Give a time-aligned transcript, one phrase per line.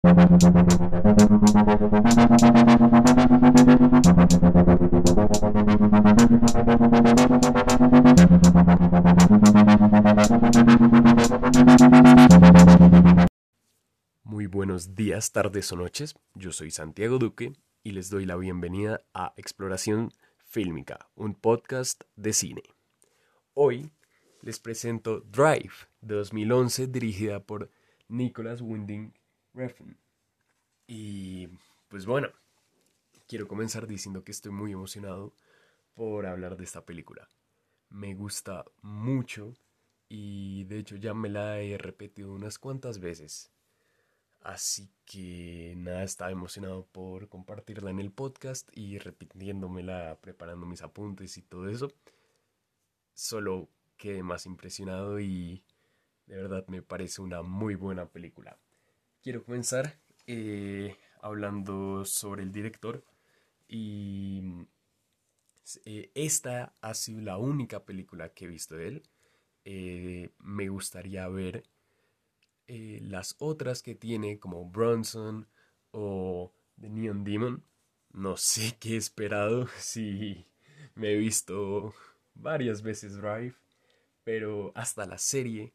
[0.00, 0.14] Muy
[14.46, 16.14] buenos días, tardes o noches.
[16.34, 22.32] Yo soy Santiago Duque y les doy la bienvenida a Exploración Fílmica, un podcast de
[22.32, 22.62] cine.
[23.54, 23.90] Hoy
[24.42, 27.68] les presento Drive de 2011 dirigida por
[28.06, 29.17] Nicholas Winding
[30.86, 31.48] Y
[31.88, 32.28] pues bueno,
[33.26, 35.34] quiero comenzar diciendo que estoy muy emocionado
[35.94, 37.28] por hablar de esta película.
[37.90, 39.54] Me gusta mucho
[40.08, 43.50] y de hecho ya me la he repetido unas cuantas veces.
[44.40, 51.36] Así que nada, estaba emocionado por compartirla en el podcast y repitiéndomela, preparando mis apuntes
[51.36, 51.92] y todo eso.
[53.14, 55.64] Solo quedé más impresionado y
[56.26, 58.56] de verdad me parece una muy buena película.
[59.22, 63.04] Quiero comenzar eh, hablando sobre el director
[63.66, 64.42] y
[65.84, 69.02] eh, esta ha sido la única película que he visto de él.
[69.64, 71.64] Eh, me gustaría ver
[72.66, 75.48] las otras que tiene como Bronson
[75.90, 77.64] o The Neon Demon.
[78.12, 80.46] No sé qué he esperado si
[80.94, 81.94] me he visto
[82.34, 83.54] varias veces Drive
[84.28, 85.72] pero hasta la serie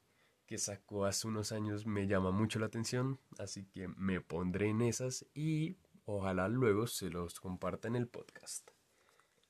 [0.53, 4.83] que sacó hace unos años me llama mucho la atención, así que me pondré en
[4.83, 8.69] esas y ojalá luego se los comparta en el podcast.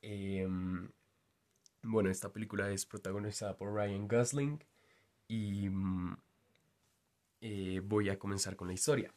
[0.02, 0.90] Em,
[1.82, 4.64] bueno, esta película es protagonizada por Ryan Gosling
[5.28, 6.16] y mm,
[7.42, 9.14] eh, voy a comenzar con la historia.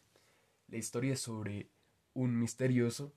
[0.67, 1.71] La historia es sobre
[2.15, 3.12] un misterioso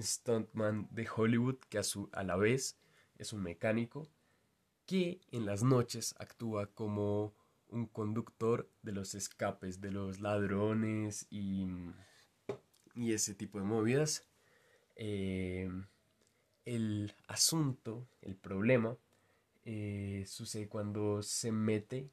[0.00, 2.78] stuntman de Hollywood que a, su, a la vez
[3.18, 4.08] es un mecánico
[4.86, 7.34] que en las noches actúa como
[7.74, 11.66] un conductor de los escapes de los ladrones y,
[12.94, 14.26] y ese tipo de movidas.
[14.96, 15.68] Eh,
[16.64, 18.96] el asunto, el problema,
[19.64, 22.10] eh, sucede cuando se mete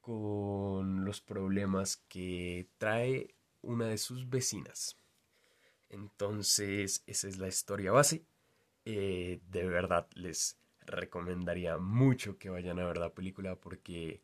[0.00, 4.96] con los problemas que trae una de sus vecinas.
[5.90, 8.24] Entonces, esa es la historia base.
[8.84, 14.22] Eh, de verdad, les recomendaría mucho que vayan a ver la película porque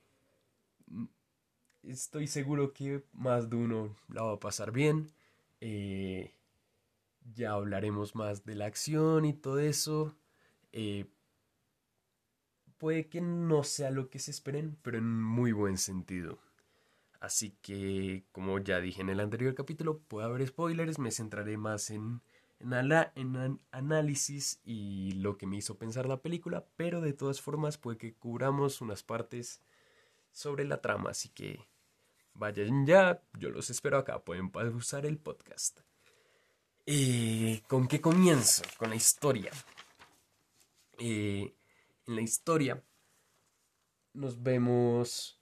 [1.82, 5.12] estoy seguro que más de uno la va a pasar bien.
[5.60, 6.34] Eh,
[7.34, 10.14] ya hablaremos más de la acción y todo eso.
[10.72, 11.06] Eh,
[12.78, 16.38] puede que no sea lo que se esperen, pero en muy buen sentido.
[17.20, 21.90] Así que, como ya dije en el anterior capítulo, puede haber spoilers, me centraré más
[21.90, 22.20] en
[22.62, 27.98] en, análisis y lo que me hizo pensar la película, pero de todas formas puede
[27.98, 29.60] que cubramos unas partes
[30.32, 31.60] sobre la trama, así que
[32.34, 35.80] vayan ya, yo los espero acá, pueden usar el podcast.
[36.86, 38.62] Eh, ¿Con qué comienzo?
[38.76, 39.52] Con la historia.
[40.98, 41.54] Eh,
[42.06, 42.82] en la historia
[44.14, 45.40] nos vemos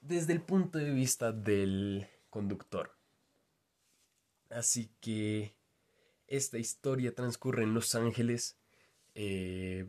[0.00, 2.96] desde el punto de vista del conductor.
[4.48, 5.54] Así que
[6.26, 8.56] esta historia transcurre en Los Ángeles,
[9.14, 9.86] eh,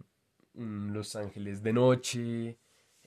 [0.54, 2.58] Los Ángeles de noche,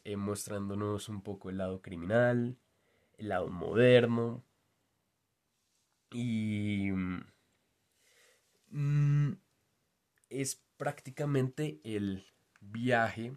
[0.04, 2.58] eh, mostrándonos un poco el lado criminal,
[3.16, 4.44] el lado moderno.
[6.10, 6.90] Y
[8.70, 9.32] mm,
[10.30, 12.26] es prácticamente el
[12.60, 13.36] viaje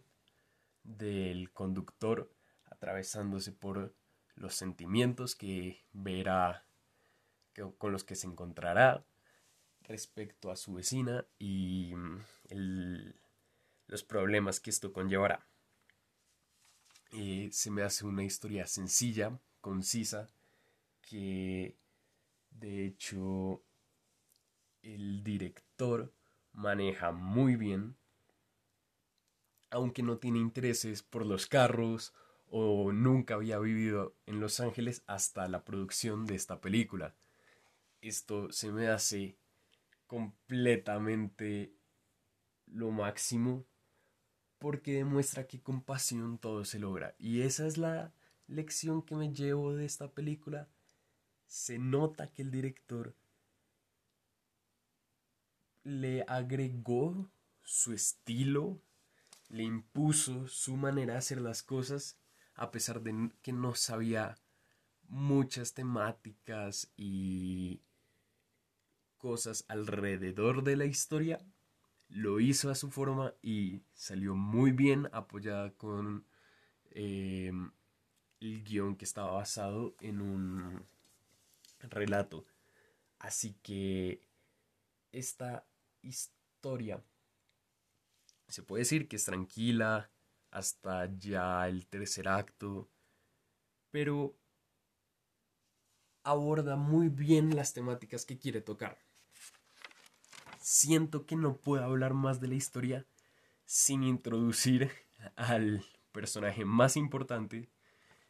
[0.84, 2.32] del conductor
[2.66, 3.94] atravesándose por
[4.36, 6.66] los sentimientos que verá,
[7.78, 9.04] con los que se encontrará,
[9.82, 13.14] respecto a su vecina y mm,
[13.88, 15.48] los problemas que esto conllevará.
[17.12, 20.28] Eh, se me hace una historia sencilla, concisa,
[21.02, 21.78] que
[22.52, 23.64] de hecho
[24.82, 26.14] el director
[26.54, 27.96] maneja muy bien,
[29.70, 32.14] aunque no tiene intereses por los carros
[32.50, 37.16] o nunca había vivido en Los Ángeles hasta la producción de esta película.
[38.02, 39.38] Esto se me hace
[40.08, 41.74] completamente
[42.66, 43.66] lo máximo
[44.60, 47.16] porque demuestra que con pasión todo se logra.
[47.20, 48.14] Y esa es la
[48.48, 50.68] lección que me llevo de esta película.
[51.46, 53.16] Se nota que el director
[55.84, 57.30] le agregó
[57.64, 58.82] su estilo,
[59.50, 62.18] le impuso su manera de hacer las cosas,
[62.56, 64.38] a pesar de que no sabía
[65.08, 67.82] muchas temáticas y
[69.18, 71.40] cosas alrededor de la historia,
[72.10, 76.26] lo hizo a su forma y salió muy bien apoyada con
[76.92, 77.52] eh,
[78.40, 80.86] el guion que estaba basado en un
[81.80, 82.46] relato.
[83.20, 84.22] Así que
[85.12, 85.66] esta
[86.02, 87.04] historia
[88.48, 90.10] se puede decir que es tranquila
[90.52, 92.90] hasta ya el tercer acto,
[93.92, 94.36] pero
[96.24, 99.07] aborda muy bien las temáticas que quiere tocar.
[100.70, 103.06] Siento que no puedo hablar más de la historia
[103.66, 104.92] sin introducir
[105.38, 105.82] al
[106.12, 107.70] personaje más importante,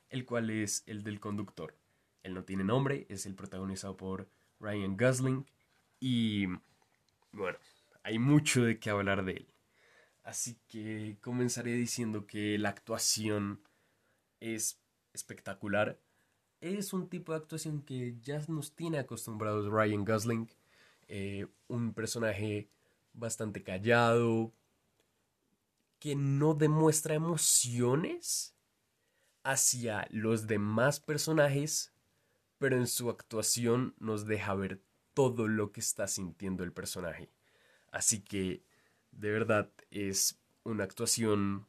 [0.10, 1.75] el cual es el del conductor.
[2.22, 4.30] Él no tiene nombre, es el protagonizado por
[4.60, 5.48] Ryan Gosling
[6.00, 6.45] y
[7.31, 7.57] bueno,
[8.04, 9.48] hay mucho de qué hablar de él.
[10.24, 13.62] Así que comenzaré diciendo que la actuación
[14.42, 14.80] es
[15.12, 15.98] espectacular.
[16.62, 20.48] Es un tipo de actuación que ya nos tiene acostumbrados Ryan Gosling.
[21.07, 22.69] Eh, un personaje
[23.13, 24.54] bastante callado,
[26.00, 28.56] que no demuestra emociones
[29.44, 31.94] hacia los demás personajes,
[32.57, 34.81] pero en su actuación nos deja ver
[35.13, 37.31] todo lo que está sintiendo el personaje.
[37.92, 38.63] Así que,
[39.12, 41.65] de verdad, es una actuación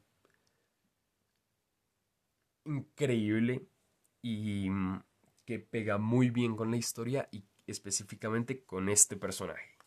[2.65, 3.67] increíble
[4.21, 5.03] y mm,
[5.45, 9.79] que pega muy bien con la historia y específicamente con este personaje.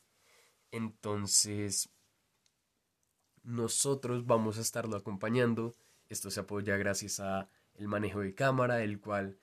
[0.71, 1.89] Entonces,
[3.43, 5.75] nosotros vamos a estarlo acompañando.
[6.09, 9.37] Esto se apoya gracias a el manejo de cámara, el cual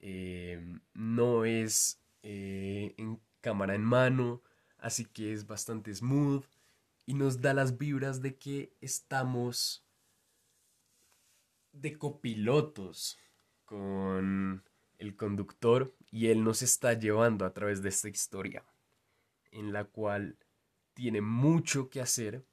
[0.00, 4.42] eh, no es eh, en cámara en mano,
[4.78, 6.44] así que es bastante smooth
[7.06, 9.84] y nos da las vibras de que estamos
[11.72, 13.18] de copilotos
[13.64, 14.62] con
[15.00, 18.62] el conductor y él nos está llevando a través de esta historia
[19.50, 20.36] en la cual
[20.94, 22.44] tiene mucho que hacer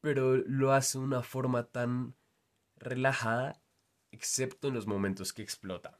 [0.00, 2.14] pero lo hace de una forma tan
[2.76, 3.60] relajada
[4.10, 5.98] excepto en los momentos que explota.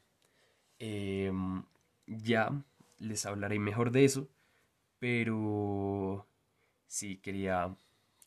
[0.78, 1.64] Em,
[2.06, 2.50] ya
[2.98, 4.28] les hablaré mejor de eso
[4.98, 6.26] pero
[6.86, 7.74] sí quería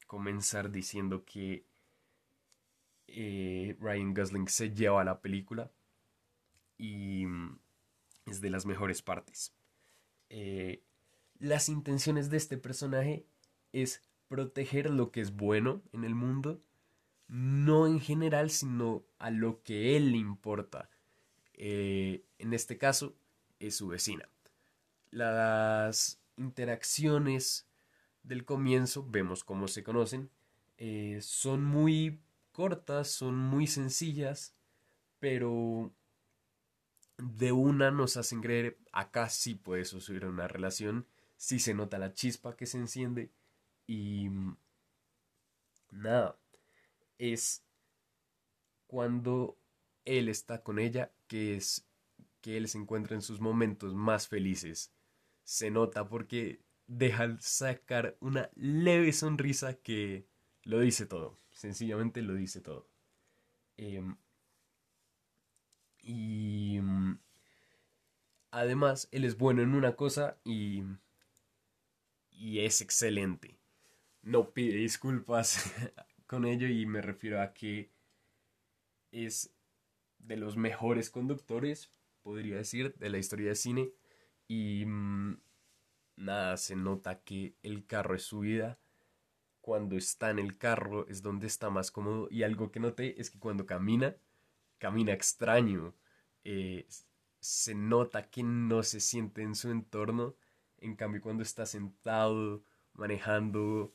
[0.08, 1.64] comenzar diciendo que
[3.08, 5.70] eh, Ryan Gosling se lleva la película
[6.78, 7.60] y mm,
[8.28, 9.54] es de las mejores partes.
[10.30, 10.84] Eh,
[11.40, 13.26] las intenciones de este personaje
[13.74, 16.62] es proteger lo que es bueno en el mundo,
[17.28, 20.90] no en general, sino a lo que él le importa.
[21.54, 23.16] Eh, en este caso,
[23.60, 24.30] es su vecina.
[25.12, 27.68] Las interacciones
[28.24, 30.30] del comienzo, vemos cómo se conocen,
[30.78, 32.20] eh, son muy
[32.52, 34.54] cortas, son muy sencillas,
[35.20, 35.92] pero
[37.18, 41.08] de una nos hacen creer, acá sí puede suceder una relación,
[41.38, 43.32] sí se nota la chispa que se enciende
[43.88, 44.30] y
[45.92, 46.38] nada,
[47.18, 47.64] es
[48.88, 49.58] cuando
[50.06, 51.88] él está con ella que es
[52.42, 54.94] que él se encuentra en sus momentos más felices.
[55.44, 60.28] Se nota porque deja sacar una leve sonrisa que
[60.64, 61.40] lo dice todo.
[61.52, 62.88] Sencillamente lo dice todo.
[63.78, 64.18] Em,
[66.06, 67.18] y mm,
[68.52, 70.84] además, él es bueno en una cosa y,
[72.32, 73.58] y es excelente.
[74.22, 75.74] No pide disculpas
[76.28, 77.90] con ello y me refiero a que
[79.12, 79.52] es
[80.20, 81.92] de los mejores conductores,
[82.22, 83.92] podría decir, de la historia de cine.
[84.48, 85.40] Y mm,
[86.18, 88.78] nada, se nota que el carro es su vida.
[89.62, 92.28] Cuando está en el carro es donde está más cómodo.
[92.30, 94.16] Y algo que noté es que cuando camina,
[94.78, 95.96] camina extraño.
[96.44, 96.88] Eh,
[97.40, 100.36] se nota que no se siente en su entorno.
[100.80, 102.64] En cambio, cuando está sentado,
[102.94, 103.94] manejando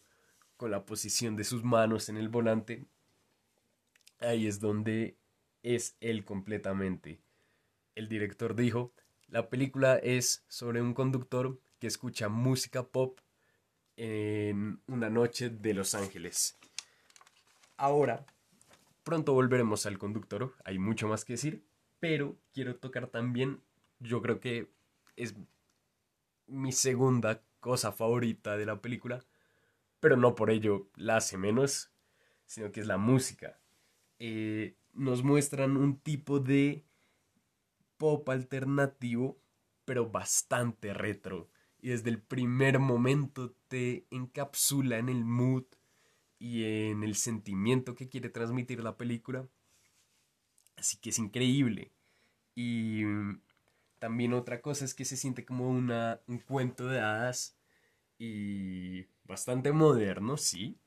[0.56, 2.86] con la posición de sus manos en el volante,
[4.20, 5.16] ahí es donde
[5.62, 7.20] es él completamente.
[7.94, 8.92] El director dijo,
[9.28, 13.20] la película es sobre un conductor que escucha música pop
[13.96, 16.58] en una noche de Los Ángeles.
[17.76, 18.26] Ahora,
[19.02, 21.64] pronto volveremos al conductor, hay mucho más que decir,
[21.98, 23.60] pero quiero tocar también,
[23.98, 24.70] yo creo que
[25.16, 25.34] es
[26.46, 29.24] mi segunda cosa favorita de la película,
[30.00, 31.92] pero no por ello la hace menos,
[32.46, 33.60] sino que es la música.
[34.18, 36.84] Eh, nos muestran un tipo de
[37.96, 39.38] pop alternativo,
[39.84, 41.50] pero bastante retro
[41.82, 45.64] y desde el primer momento te encapsula en el mood
[46.40, 49.46] y en el sentimiento que quiere transmitir la película.
[50.74, 51.92] Así que es increíble.
[52.54, 53.02] Y
[53.98, 57.56] también otra cosa es que se siente como una, un cuento de hadas
[58.18, 60.78] y bastante moderno, sí.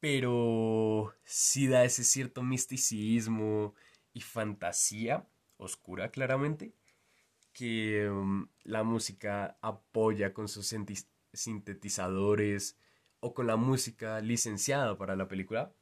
[0.00, 3.74] Pero sí da ese cierto misticismo
[4.14, 6.72] y fantasía, oscura claramente,
[7.52, 10.74] que um, la música apoya con sus
[11.34, 12.78] sintetizadores
[13.22, 15.72] o con la música licenciada para la película,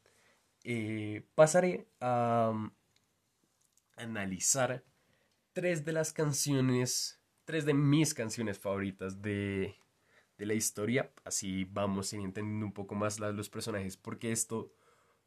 [0.63, 2.71] eh, pasaré a um,
[3.97, 4.85] analizar
[5.55, 9.75] tres de las canciones, tres de mis canciones favoritas de,
[10.37, 11.11] de la historia.
[11.25, 14.71] Así vamos entendiendo un poco más los personajes, porque esto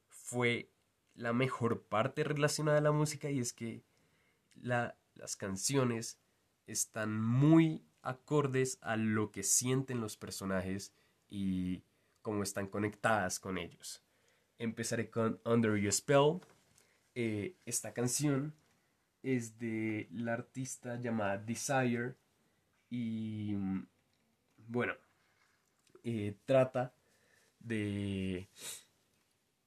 [0.07, 0.69] fue
[1.15, 3.81] la mejor parte relacionada a la música y es que
[4.53, 6.19] la, las canciones
[6.67, 10.93] están muy acordes a lo que sienten los personajes
[11.27, 11.81] y
[12.23, 14.01] cómo están conectadas con ellos.
[14.57, 16.39] Empezaré con Under Your Spell.
[17.13, 18.55] Eh, esta canción
[19.21, 22.15] es de la artista llamada Desire
[22.89, 23.55] y
[24.67, 24.93] bueno,
[26.03, 26.93] eh, trata
[27.59, 28.47] de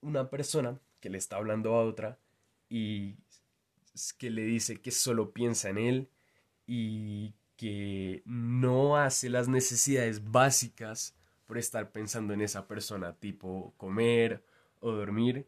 [0.01, 2.19] una persona que le está hablando a otra
[2.69, 3.17] y
[4.19, 6.09] que le dice que solo piensa en él
[6.67, 11.16] y que no hace las necesidades básicas
[11.47, 14.45] por estar pensando en esa persona, tipo comer
[14.81, 15.47] o dormir,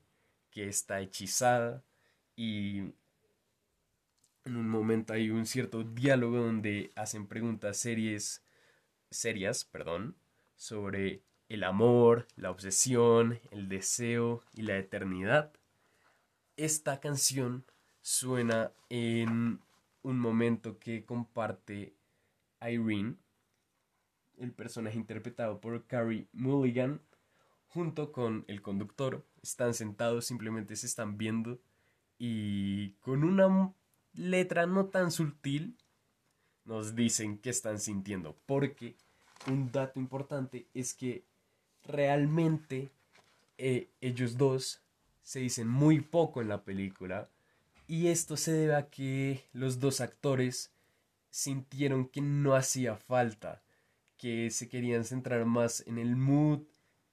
[0.50, 1.82] que está hechizada
[2.36, 2.78] y
[4.44, 8.42] en un momento hay un cierto diálogo donde hacen preguntas serias,
[9.10, 10.16] serias, perdón,
[10.56, 15.52] sobre el amor, la obsesión, el deseo y la eternidad.
[16.56, 17.64] Esta canción
[18.00, 19.60] suena en
[20.02, 21.94] un momento que comparte
[22.60, 23.16] Irene,
[24.40, 27.00] el personaje interpretado por Carrie Mulligan,
[27.68, 29.24] junto con el conductor.
[29.42, 31.58] Están sentados, simplemente se están viendo
[32.18, 33.72] y con una
[34.14, 35.76] letra no tan sutil
[36.64, 38.36] nos dicen qué están sintiendo.
[38.46, 38.96] Porque
[39.46, 41.24] un dato importante es que
[41.84, 42.90] realmente
[43.56, 44.80] eh, ellos dos
[45.22, 47.28] se dicen muy poco en la película
[47.86, 50.70] y esto se debe a que los dos actores
[51.30, 53.62] sintieron que no hacía falta,
[54.18, 56.60] que se querían centrar más en el mood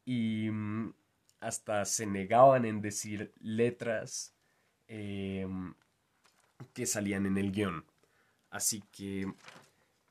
[0.03, 0.93] y mm,
[1.39, 4.33] hasta se negaban en decir letras
[4.87, 5.73] em,
[6.73, 7.85] que salían en el guion.
[8.49, 9.31] Así que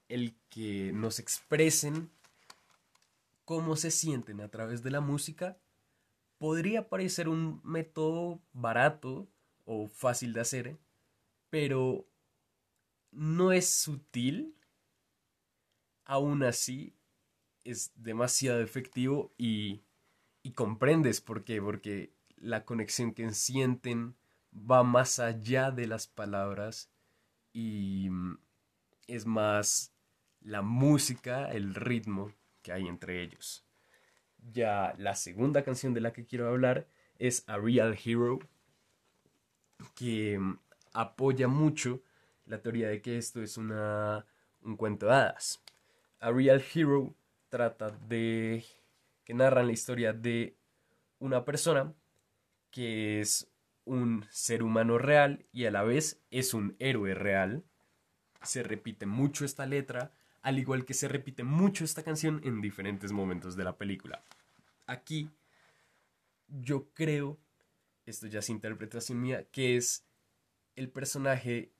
[0.08, 2.10] el que nos expresen
[3.44, 5.58] cómo se sienten a través de la música
[6.38, 9.28] podría parecer un método barato
[9.64, 10.76] o fácil de hacer,
[11.50, 12.06] pero
[13.10, 14.54] no es sutil,
[16.04, 16.94] aún así
[17.64, 19.82] es demasiado efectivo y,
[20.54, 24.14] comprendes por qué, porque la conexión que sienten
[24.54, 26.90] va más allá de las palabras
[27.52, 28.38] y mm,
[29.08, 29.92] es más
[30.42, 32.30] la música, el ritmo
[32.62, 33.64] que hay entre ellos.
[34.52, 36.86] Ya la segunda canción de la que quiero hablar
[37.18, 38.38] es A Real Hero,
[39.94, 40.58] que mm,
[40.92, 42.02] apoya mucho
[42.46, 44.26] la teoría de que esto es una,
[44.62, 45.63] un cuento de hadas.
[46.24, 47.14] A Real Hero
[47.50, 48.64] trata de
[49.26, 50.56] que narran la historia de
[51.18, 51.92] una persona
[52.70, 53.46] que es
[53.84, 57.62] un ser humano real y a la vez es un héroe real.
[58.40, 63.12] Se repite mucho esta letra, al igual que se repite mucho esta canción en diferentes
[63.12, 64.24] momentos de la película.
[64.86, 65.28] Aquí
[66.48, 67.36] yo creo,
[68.06, 70.06] esto ya es interpretación mía, que es
[70.74, 71.70] el personaje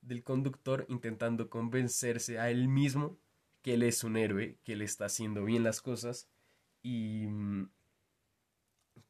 [0.00, 3.16] del conductor intentando convencerse a él mismo
[3.62, 6.28] que él es un héroe, que él está haciendo bien las cosas
[6.82, 7.70] y mm,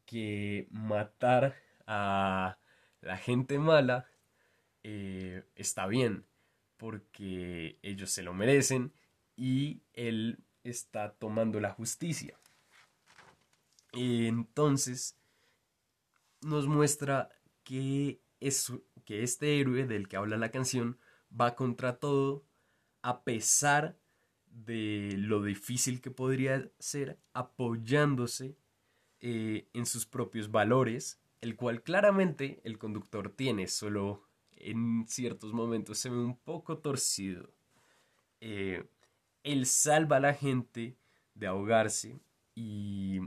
[0.05, 1.55] que matar
[1.87, 2.57] a
[3.01, 4.07] la gente mala
[4.83, 6.25] eh, está bien
[6.77, 8.93] porque ellos se lo merecen
[9.35, 12.37] y él está tomando la justicia.
[13.91, 15.17] Entonces
[16.41, 17.29] nos muestra
[17.63, 18.19] que
[19.05, 20.99] que este héroe del que habla la canción
[21.39, 22.45] va contra todo
[23.01, 23.97] a pesar
[24.53, 28.55] de lo difícil que podría ser apoyándose
[29.19, 35.97] eh, en sus propios valores, el cual claramente el conductor tiene, solo en ciertos momentos
[35.97, 37.49] se ve un poco torcido.
[38.41, 38.85] Eh,
[39.43, 40.95] él salva a la gente
[41.33, 42.19] de ahogarse
[42.55, 43.19] y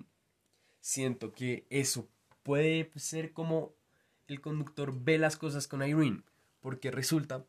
[0.80, 2.09] siento que eso
[2.42, 3.75] puede ser como
[4.28, 6.23] el conductor ve las cosas con Irene,
[6.61, 7.45] porque resulta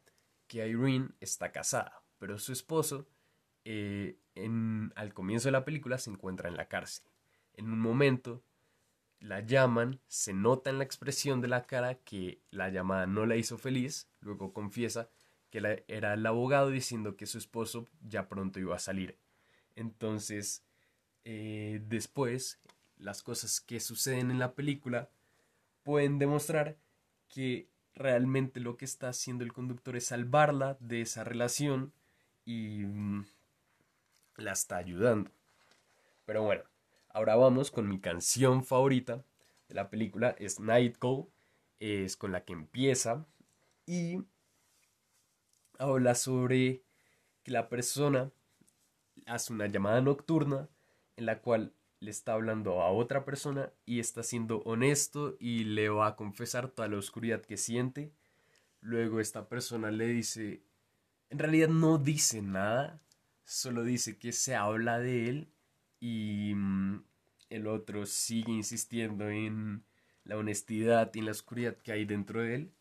[0.48, 3.08] que Irene está casada, pero su esposo
[3.70, 4.16] eh,
[4.96, 7.04] al comienzo de la película se encuentra en la cárcel.
[7.54, 8.42] En un momento
[9.20, 13.36] la llaman, se nota en la expresión de la cara que la llamada no la
[13.36, 15.10] hizo feliz, luego confiesa
[15.50, 19.18] que era el abogado diciendo que su esposo ya pronto iba a salir.
[19.76, 20.64] Entonces,
[21.26, 22.62] eh, después,
[22.98, 25.10] las cosas que suceden en la película
[25.84, 26.78] pueden demostrar
[27.28, 31.92] que realmente lo que está haciendo el conductor es salvarla de esa relación
[32.46, 33.26] y mm,
[34.38, 35.32] la está ayudando.
[36.26, 36.64] Pero bueno,
[37.10, 39.24] ahora vamos con mi canción favorita
[39.68, 41.26] de la película, es Night Call,
[41.80, 43.26] es con la que empieza
[43.86, 44.20] y
[45.78, 46.82] habla sobre
[47.44, 48.32] que la persona
[49.26, 50.68] hace una llamada nocturna
[51.16, 55.90] en la cual le está hablando a otra persona y está siendo honesto y le
[55.90, 58.12] va a confesar toda la oscuridad que siente.
[58.82, 60.62] Luego esta persona le dice,
[61.30, 63.00] en realidad no dice nada,
[63.48, 65.48] solo dice que se habla de él
[66.02, 67.02] y mm,
[67.50, 69.86] el otro sigue insistiendo en
[70.26, 72.74] la honestidad y en la oscuridad que hay dentro de él.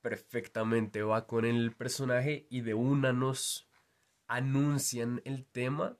[0.00, 3.68] Perfectamente va con el personaje y de una nos
[4.28, 5.98] anuncian el tema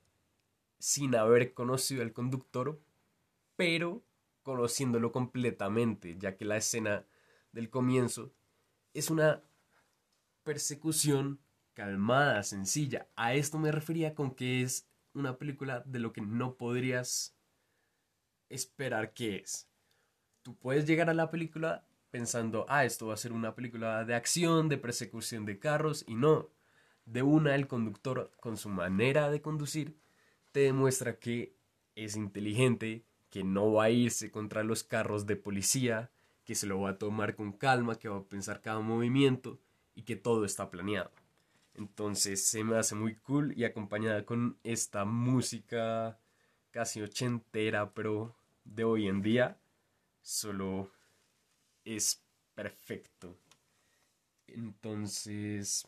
[0.78, 2.80] sin haber conocido al conductor,
[3.56, 4.04] pero
[4.44, 7.04] conociéndolo completamente, ya que la escena
[7.50, 8.32] del comienzo
[8.94, 9.42] es una
[10.44, 11.40] persecución
[11.80, 13.08] calmada, sencilla.
[13.16, 17.34] A esto me refería con que es una película de lo que no podrías
[18.50, 19.66] esperar que es.
[20.42, 24.14] Tú puedes llegar a la película pensando, ah, esto va a ser una película de
[24.14, 26.50] acción, de persecución de carros, y no.
[27.06, 29.96] De una, el conductor, con su manera de conducir,
[30.52, 31.54] te demuestra que
[31.94, 36.10] es inteligente, que no va a irse contra los carros de policía,
[36.44, 39.58] que se lo va a tomar con calma, que va a pensar cada movimiento
[39.94, 41.10] y que todo está planeado.
[41.74, 46.18] Entonces se me hace muy cool y acompañada con esta música
[46.70, 49.58] casi ochentera, pero de hoy en día,
[50.22, 50.90] solo
[51.84, 52.22] es
[52.54, 53.36] perfecto.
[54.46, 55.86] Entonces,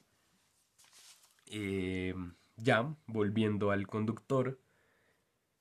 [1.46, 2.14] eh,
[2.56, 4.58] ya, volviendo al conductor,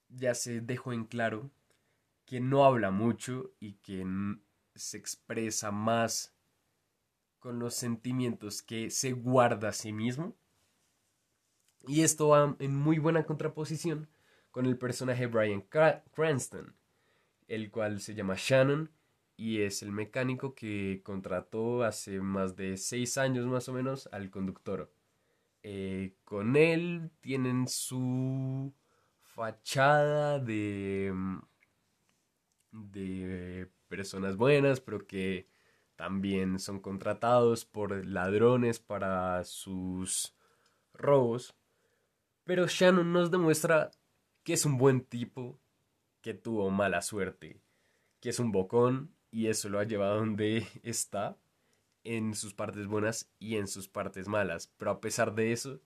[0.10, 1.50] ya se dejó en claro
[2.26, 4.06] que no habla mucho y que
[4.76, 6.34] se expresa más
[7.42, 10.34] con los sentimientos que se guarda a sí mismo.
[11.88, 14.08] Y esto va en muy buena contraposición
[14.52, 15.66] con el personaje Brian
[16.14, 16.76] Cranston,
[17.48, 18.92] el cual se llama Shannon
[19.36, 24.30] y es el mecánico que contrató hace más de seis años más o menos al
[24.30, 24.94] conductor.
[25.64, 28.72] Eh, con él tienen su
[29.24, 31.12] fachada de,
[32.72, 35.51] de personas buenas, pero que
[36.02, 40.36] también son contratados por ladrones para sus
[40.96, 41.54] robos.
[42.44, 43.92] Pero Shannon nos demuestra
[44.42, 45.60] que es un buen tipo,
[46.22, 47.62] que tuvo mala suerte,
[48.20, 51.38] que es un bocón y eso lo ha llevado donde está
[52.04, 54.74] en sus partes buenas y en sus partes malas.
[54.78, 55.82] Pero a pesar de eso,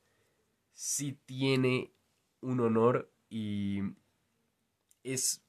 [0.71, 1.91] sí tiene
[2.39, 3.81] un honor y
[5.03, 5.43] es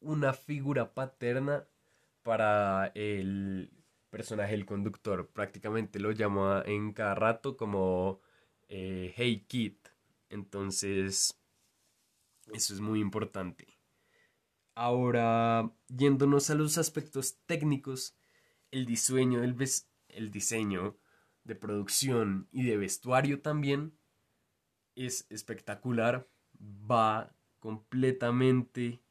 [0.00, 1.68] una figura paterna
[2.24, 3.77] para el
[4.10, 5.28] personaje, el conductor.
[5.28, 8.20] Prácticamente lo llama en cada rato como
[8.68, 9.74] eh, Hey Kid.
[10.28, 11.38] Entonces,
[12.52, 13.78] eso es muy importante.
[14.74, 18.16] Ahora, yéndonos a los aspectos técnicos,
[18.70, 19.56] el diseño del,
[20.08, 20.96] el diseño
[21.44, 23.98] de producción y de vestuario también
[24.94, 26.28] es espectacular.
[26.60, 29.02] Va completamente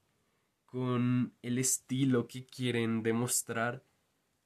[0.65, 3.83] con el estilo que quieren demostrar.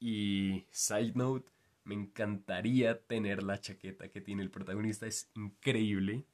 [0.01, 1.47] Y side note,
[1.83, 5.05] me encantaría tener la chaqueta que tiene el protagonista.
[5.05, 6.25] Es increíble.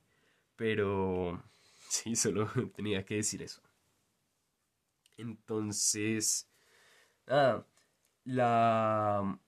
[0.55, 1.43] Pero
[1.89, 3.61] sí, solo tenía que decir eso.
[5.17, 6.47] Entonces,
[7.27, 7.63] ah,
[8.23, 9.39] la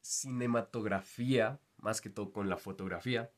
[0.00, 3.30] cinematografía, más que todo con la fotografía,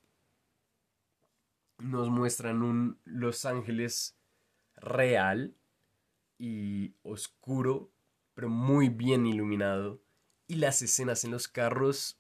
[1.79, 4.17] nos muestran un Los Ángeles
[4.77, 5.55] real
[6.39, 7.91] y oscuro,
[8.35, 10.01] pero muy bien iluminado.
[10.47, 12.19] Y las escenas en los carros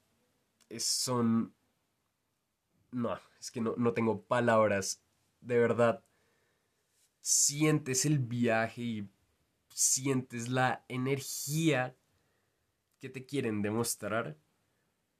[0.79, 1.55] son...
[2.90, 5.03] No, es que no, no tengo palabras.
[5.40, 6.03] De verdad,
[7.20, 9.09] sientes el viaje y
[9.68, 11.96] sientes la energía
[13.00, 14.37] que te quieren demostrar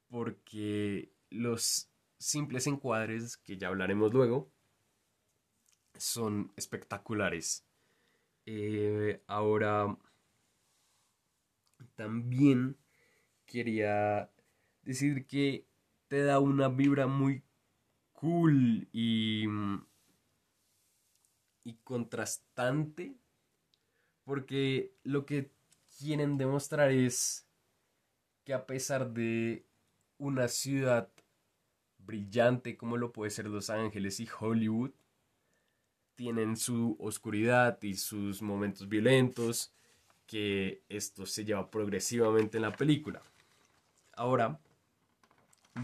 [0.09, 4.49] porque los simples encuadres que ya hablaremos luego
[5.97, 7.65] son espectaculares.
[8.47, 9.97] Eh, ahora
[11.97, 12.77] también
[13.47, 14.31] quería
[14.83, 15.67] decir que
[16.09, 17.43] te da una vibra muy
[18.13, 19.47] cool y,
[21.65, 23.17] y contrastante
[24.25, 25.51] porque lo que
[25.99, 27.47] quieren demostrar es
[28.45, 29.67] que a pesar de
[30.19, 31.11] una ciudad
[31.99, 34.93] brillante como lo puede ser Los Ángeles y Hollywood,
[36.15, 39.74] tienen su oscuridad y sus momentos violentos,
[40.27, 43.23] que esto se lleva progresivamente en la película.
[44.13, 44.61] Ahora,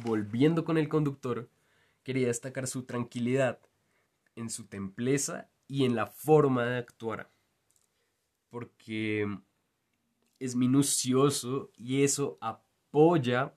[0.04, 1.48] volviendo con el conductor,
[2.02, 3.60] quería destacar su tranquilidad
[4.36, 7.30] en su templeza y en la forma de actuar.
[8.48, 9.26] Porque
[10.38, 13.54] es minucioso y eso apoya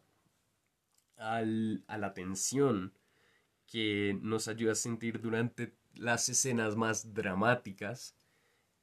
[1.17, 2.93] a la tensión
[3.65, 8.15] que nos ayuda a sentir durante las escenas más dramáticas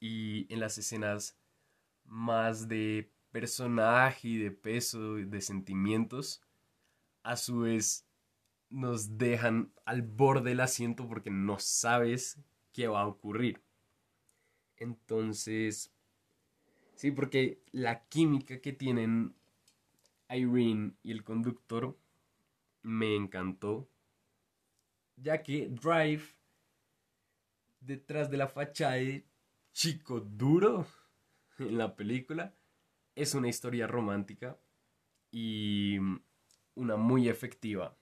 [0.00, 1.36] y en las escenas
[2.10, 6.42] más de personaje y de peso y de sentimientos,
[7.22, 8.04] a su vez
[8.68, 12.38] nos dejan al borde del asiento porque no sabes
[12.72, 13.62] qué va a ocurrir.
[14.76, 15.92] Entonces,
[16.96, 19.34] sí, porque la química que tienen
[20.28, 21.96] Irene y el conductor
[22.82, 23.88] me encantó,
[25.16, 26.24] ya que Drive,
[27.80, 28.98] detrás de la fachada
[29.72, 30.86] chico duro
[31.68, 32.54] en la película,
[33.14, 34.56] es una historia romántica
[35.30, 35.98] y
[36.74, 37.96] una muy efectiva,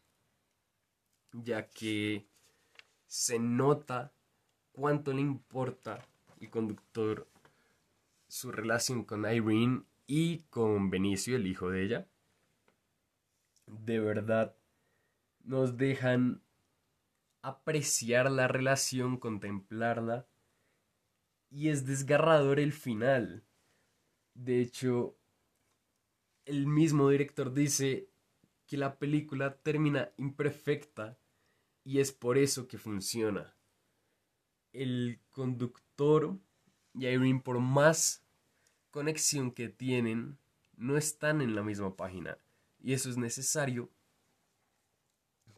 [1.33, 2.27] ya que
[3.07, 4.13] se nota
[4.73, 6.07] cuánto le importa
[6.41, 7.27] el conductor
[8.29, 12.07] su relación con Irene y con Benicio, el hijo de ella.
[13.67, 14.55] De verdad,
[15.45, 16.43] nos dejan
[17.43, 20.27] apreciar la relación, contemplarla,
[21.51, 23.45] y es desgarrador el final.
[24.39, 25.17] De hecho,
[26.45, 28.09] el mismo director dice
[28.69, 31.19] que la película termina imperfecta
[31.83, 33.57] y es por eso que funciona.
[34.73, 36.39] El conductor
[36.95, 38.23] y Irene, por más
[38.93, 40.39] conexión que tienen,
[40.77, 42.39] no están en la misma página.
[42.81, 43.91] Y eso es necesario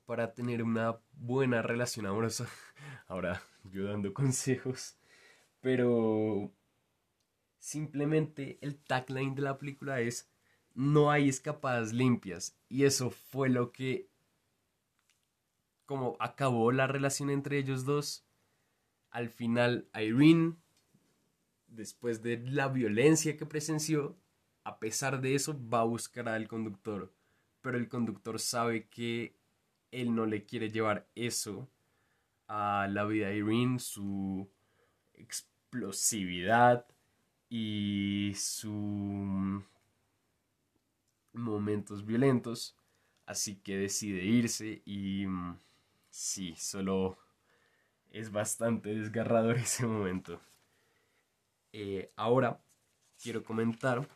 [0.06, 2.48] para tener una buena relación amorosa.
[3.08, 4.96] Ahora, yo dando consejos.
[5.60, 6.50] Pero
[7.60, 10.28] simplemente el tagline de la película es
[10.74, 12.56] no hay escapadas limpias.
[12.68, 14.08] Y eso fue lo que
[15.86, 18.24] como acabó la relación entre ellos dos.
[19.10, 20.54] Al final Irene,
[21.66, 24.16] después de la violencia que presenció,
[24.64, 27.12] a pesar de eso va a buscar al conductor.
[27.60, 29.34] Pero el conductor sabe que
[29.90, 31.68] él no le quiere llevar eso
[32.46, 34.48] a la vida de Irene, su
[35.14, 36.86] explosividad
[37.50, 39.62] y su
[41.32, 42.76] momentos violentos,
[43.26, 45.58] así que decide irse y mm,
[46.10, 47.18] sí, solo
[48.10, 50.40] es bastante desgarrador ese momento.
[51.72, 52.60] Eh, ahora
[53.20, 54.08] quiero comentar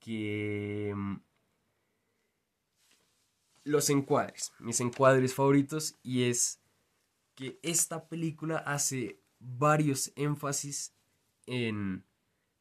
[0.00, 1.16] que mm,
[3.64, 6.60] los encuadres, mis encuadres favoritos, y es
[7.36, 10.95] que esta película hace varios énfasis
[11.46, 12.04] en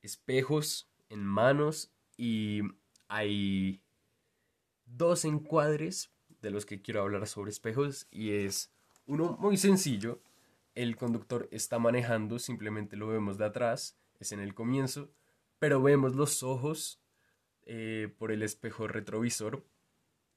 [0.01, 2.61] espejos, en manos y
[3.07, 3.81] hay
[4.85, 8.71] dos encuadres de los que quiero hablar sobre espejos y es
[9.05, 10.21] uno muy sencillo.
[10.73, 15.09] El conductor está manejando, simplemente lo vemos de atrás, es en el comienzo,
[15.59, 16.99] pero vemos los ojos
[17.63, 19.65] eh, por el espejo retrovisor.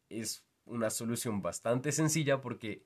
[0.08, 2.84] Es una solución bastante sencilla porque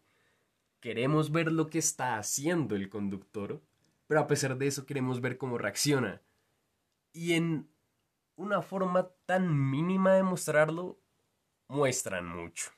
[0.81, 3.61] queremos ver lo que está haciendo el conductor,
[4.13, 6.21] pero a pesar de eso queremos ver cómo reacciona.
[7.15, 7.71] Y en
[8.37, 11.01] una forma tan mínima de mostrarlo,
[11.67, 12.73] muestran mucho.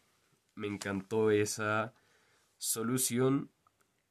[0.54, 1.92] Me encantó esa
[2.56, 3.50] solución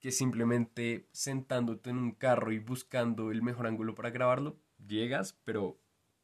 [0.02, 5.80] que simplemente sentándote en un carro y buscando el mejor ángulo para grabarlo, llegas, pero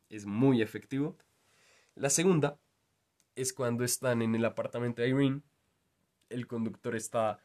[0.10, 1.18] es muy efectivo.
[1.96, 2.60] La segunda
[3.36, 5.44] es cuando están en el apartamento de Irene,
[6.28, 7.40] el conductor está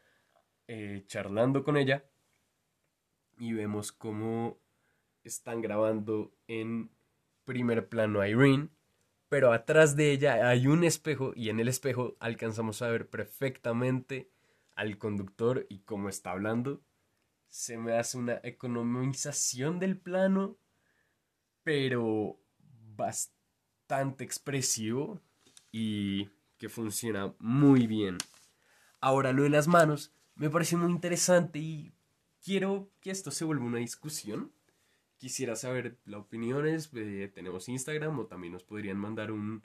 [0.67, 2.03] eh, charlando con ella
[3.37, 4.57] y vemos cómo
[5.23, 6.91] están grabando en
[7.45, 8.69] primer plano a Irene,
[9.29, 14.29] pero atrás de ella hay un espejo y en el espejo alcanzamos a ver perfectamente
[14.75, 16.81] al conductor y cómo está hablando.
[17.47, 20.57] Se me hace una economización del plano,
[21.63, 22.39] pero
[22.95, 25.21] bastante expresivo
[25.71, 28.17] y que funciona muy bien.
[28.99, 31.94] Ahora lo de las manos me parece muy interesante y
[32.45, 34.51] quiero que esto se vuelva una discusión
[35.17, 39.63] quisiera saber las opiniones, eh, tenemos Instagram o también nos podrían mandar un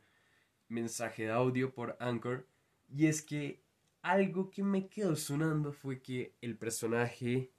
[0.68, 2.46] mensaje de audio por Anchor.
[2.88, 3.62] Y es que
[4.02, 7.50] algo que me quedó sonando fue que el personaje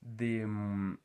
[0.00, 0.98] de mm,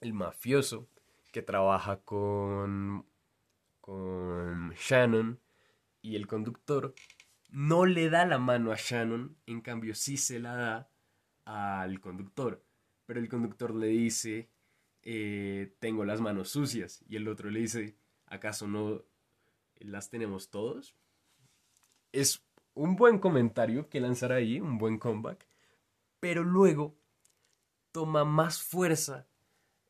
[0.00, 0.88] el mafioso
[1.32, 3.04] que trabaja con
[3.80, 5.38] con Shannon
[6.02, 6.94] y el conductor
[7.50, 10.90] no le da la mano a Shannon, en cambio sí se la da
[11.46, 12.62] al conductor,
[13.06, 14.50] pero el conductor le dice
[15.02, 17.02] eh, tengo las manos sucias.
[17.08, 19.04] Y el otro le dice, ¿acaso no
[19.80, 20.94] las tenemos todos.
[22.12, 25.46] Es un buen comentario que lanzar ahí, un buen comeback,
[26.20, 26.96] pero luego
[27.92, 29.26] toma más fuerza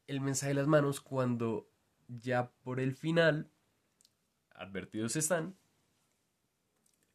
[0.06, 1.68] el mensaje de las manos cuando
[2.08, 3.50] ya por el final,
[4.52, 5.56] advertidos están,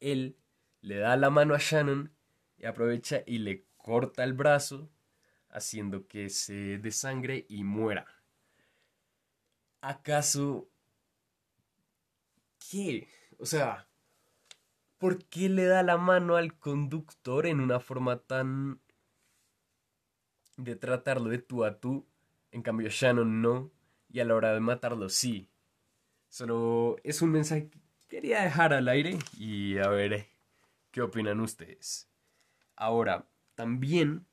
[0.00, 0.36] él
[0.80, 2.12] le da la mano a Shannon
[2.58, 4.88] y aprovecha y le corta el brazo,
[5.50, 8.06] haciendo que se desangre y muera.
[9.80, 10.68] ¿Acaso...
[12.70, 13.08] ¿Qué?
[13.38, 13.88] O sea,
[14.98, 18.80] ¿por qué le da la mano al conductor en una forma tan...
[20.56, 22.06] de tratarlo de tú a tú?
[22.52, 23.72] En cambio, Shannon no,
[24.08, 25.50] y a la hora de matarlo sí.
[26.28, 30.28] Solo es un mensaje que quería dejar al aire y a ver
[30.90, 32.08] qué opinan ustedes.
[32.76, 34.26] Ahora, también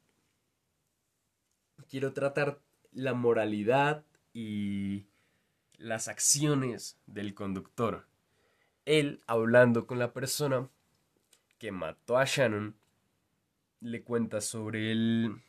[1.89, 5.08] quiero tratar la moralidad y
[5.77, 8.08] las acciones del conductor.
[8.86, 10.69] Él, hablando con la persona
[11.58, 12.75] que mató a Shannon,
[13.82, 15.41] le cuenta sobre el,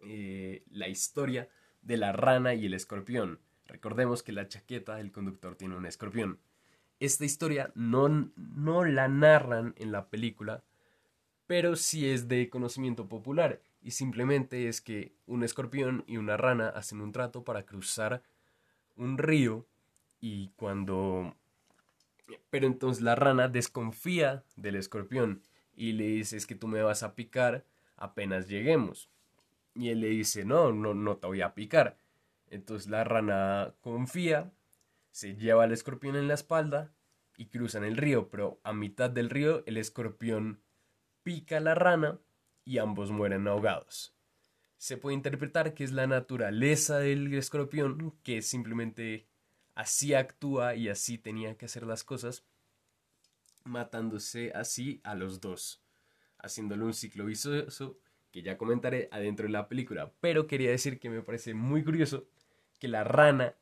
[0.00, 1.48] eh, la historia
[1.82, 3.40] de la rana y el escorpión.
[3.66, 6.40] Recordemos que la chaqueta del conductor tiene un escorpión.
[7.00, 10.64] Esta historia no, no la narran en la película,
[11.48, 16.68] pero sí es de conocimiento popular y simplemente es que un escorpión y una rana
[16.68, 18.22] hacen un trato para cruzar
[18.96, 19.66] un río
[20.20, 21.34] y cuando...
[22.50, 25.40] Pero entonces la rana desconfía del escorpión
[25.74, 27.64] y le dice es que tú me vas a picar
[27.96, 29.08] apenas lleguemos.
[29.74, 31.96] Y él le dice no, no, no te voy a picar.
[32.50, 34.52] Entonces la rana confía,
[35.12, 36.92] se lleva al escorpión en la espalda
[37.38, 40.60] y cruzan el río, pero a mitad del río el escorpión
[41.28, 42.18] pica la rana
[42.64, 44.14] y ambos mueren ahogados.
[44.78, 49.26] Se puede interpretar que es la naturaleza del escorpión que simplemente
[49.74, 52.46] así actúa y así tenía que hacer las cosas,
[53.64, 55.82] matándose así a los dos,
[56.38, 57.98] haciéndole un ciclo vicioso
[58.32, 60.10] que ya comentaré adentro de la película.
[60.22, 62.26] Pero quería decir que me parece muy curioso
[62.78, 63.54] que la rana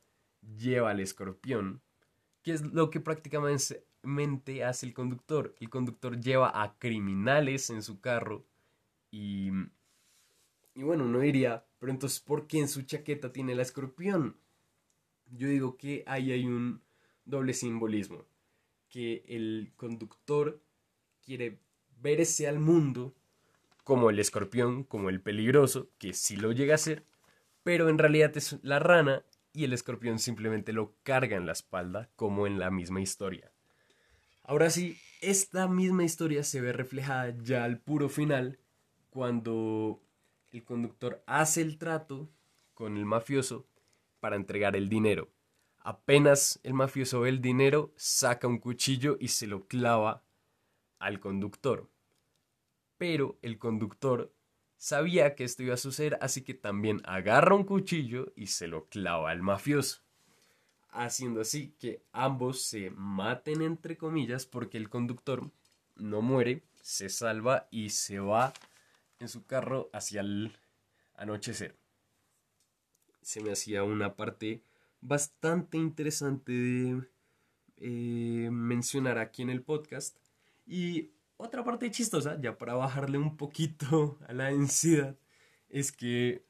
[0.57, 1.81] lleva al escorpión,
[2.43, 5.55] que es lo que prácticamente mente hace el conductor.
[5.59, 8.45] El conductor lleva a criminales en su carro
[9.11, 9.51] y...
[10.73, 14.37] Y bueno, uno diría, pero entonces, ¿por qué en su chaqueta tiene la escorpión?
[15.31, 16.81] Yo digo que ahí hay un
[17.25, 18.25] doble simbolismo,
[18.87, 20.61] que el conductor
[21.21, 21.59] quiere
[21.99, 23.15] verse al mundo
[23.83, 27.05] como el escorpión, como el peligroso, que sí lo llega a ser,
[27.63, 32.09] pero en realidad es la rana y el escorpión simplemente lo carga en la espalda,
[32.15, 33.51] como en la misma historia.
[34.47, 38.57] Ahora sí, esta misma historia se ve reflejada ya al puro final,
[39.09, 40.01] cuando
[40.51, 42.29] el conductor hace el trato
[42.73, 43.67] con el mafioso
[44.21, 45.29] para entregar el dinero.
[45.79, 50.23] Apenas el mafioso ve el dinero, saca un cuchillo y se lo clava
[50.97, 51.89] al conductor.
[52.97, 54.33] Pero el conductor
[54.77, 58.87] sabía que esto iba a suceder, así que también agarra un cuchillo y se lo
[58.87, 60.06] clava al mafioso
[61.03, 65.49] haciendo así que ambos se maten entre comillas porque el conductor
[65.95, 68.53] no muere, se salva y se va
[69.19, 70.57] en su carro hacia el
[71.15, 71.75] anochecer.
[73.21, 74.63] Se me hacía una parte
[75.01, 77.03] bastante interesante de
[77.77, 80.17] eh, mencionar aquí en el podcast.
[80.65, 85.15] Y otra parte chistosa, ya para bajarle un poquito a la densidad,
[85.69, 86.45] es que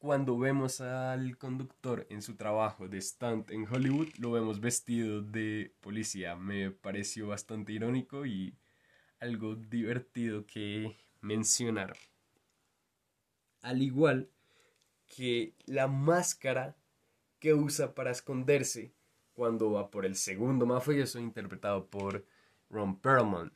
[0.00, 5.74] cuando vemos al conductor en su trabajo de stunt en Hollywood, lo vemos vestido de
[5.82, 6.36] policía.
[6.36, 8.56] Me pareció bastante irónico y
[9.20, 11.94] algo divertido que mencionar.
[13.60, 14.30] Al igual
[15.06, 16.78] que la máscara
[17.38, 18.94] que usa para esconderse
[19.34, 22.24] cuando va por el segundo mafioso interpretado por
[22.70, 23.52] Ron Perlman.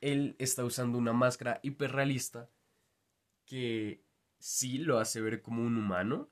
[0.00, 2.48] Él está usando una máscara hiperrealista
[3.44, 4.02] que
[4.44, 6.28] sí lo hace ver como un humano,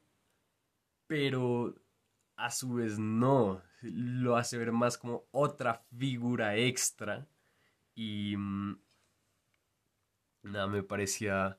[1.07, 1.75] pero
[2.37, 7.27] a su vez no, lo hace ver más como otra figura extra
[7.95, 8.79] y mm,
[10.43, 11.59] nada, me parecía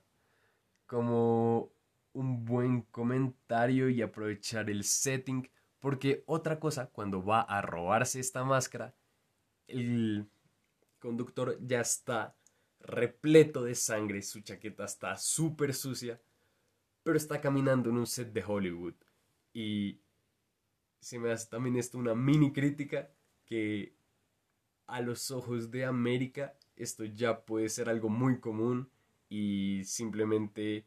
[0.86, 1.72] como
[2.12, 8.44] un buen comentario y aprovechar el setting, porque otra cosa, cuando va a robarse esta
[8.44, 8.94] máscara,
[9.66, 10.28] el
[11.00, 12.36] conductor ya está
[12.78, 16.20] repleto de sangre, su chaqueta está súper sucia
[17.04, 18.94] pero está caminando en un set de Hollywood.
[19.52, 20.00] Y
[20.98, 23.12] se me hace también esto una mini crítica
[23.44, 23.94] que
[24.86, 28.90] a los ojos de América esto ya puede ser algo muy común
[29.28, 30.86] y simplemente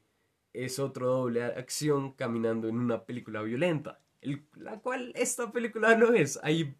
[0.51, 4.01] es otro doble acción caminando en una película violenta,
[4.55, 6.39] la cual esta película no es.
[6.43, 6.75] Hay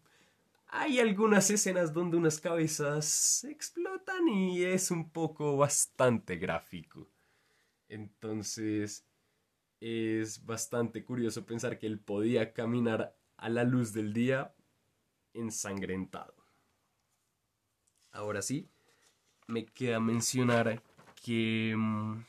[0.70, 7.08] hay algunas escenas donde unas cabezas explotan y es un poco bastante gráfico.
[7.88, 9.07] Entonces
[9.80, 14.54] es bastante curioso pensar que él podía caminar a la luz del día
[15.34, 16.34] ensangrentado.
[18.10, 18.68] Ahora sí,
[19.46, 20.82] me queda mencionar
[21.22, 21.74] que...
[21.76, 22.24] Mm,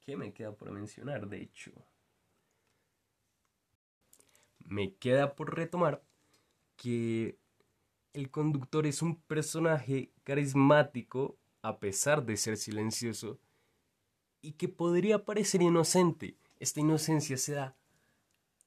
[0.00, 1.72] ¿Qué me queda por mencionar, de hecho?
[4.66, 6.02] Me queda por retomar
[6.76, 7.38] que
[8.12, 13.40] el conductor es un personaje carismático a pesar de ser silencioso
[14.44, 16.36] y que podría parecer inocente.
[16.60, 17.74] Esta inocencia se da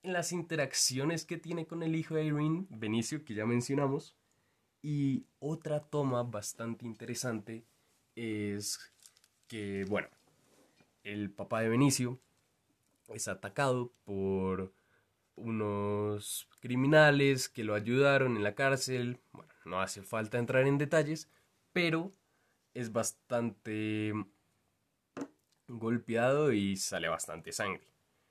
[0.02, 4.16] en las interacciones que tiene con el hijo de Irene, Benicio, que ya mencionamos.
[4.82, 7.64] Y otra toma bastante interesante
[8.16, 8.92] es
[9.48, 10.08] que, bueno,
[11.04, 12.20] el papá de Benicio
[13.10, 14.74] es atacado por
[15.36, 19.20] unos criminales que lo ayudaron en la cárcel.
[19.32, 21.30] Bueno, no hace falta entrar en detalles,
[21.72, 22.12] pero
[22.74, 24.14] es bastante
[25.68, 27.88] golpeado y sale bastante sangre.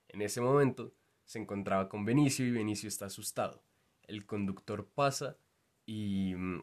[0.09, 0.93] En ese momento
[1.25, 3.63] se encontraba con Benicio y Benicio está asustado.
[4.07, 5.37] El conductor pasa
[5.85, 6.63] y mm,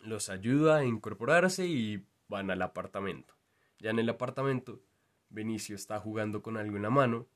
[0.00, 3.34] los ayuda a incorporarse y van al apartamento.
[3.78, 4.80] Ya en el apartamento,
[5.30, 7.26] Benicio está jugando con algo en la mano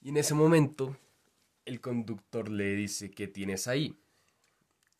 [0.00, 0.96] y en ese momento
[1.64, 3.96] el conductor le dice que tienes ahí.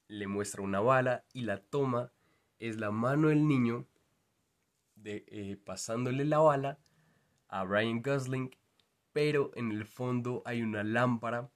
[0.08, 2.12] Le muestra una bala y la toma
[2.58, 3.86] es la mano del niño
[5.02, 6.78] de, eh, pasándole la bala
[7.48, 8.56] a Ryan Gosling,
[9.12, 11.50] pero en el fondo hay una lámpara